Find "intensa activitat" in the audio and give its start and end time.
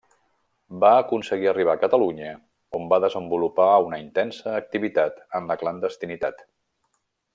4.05-5.21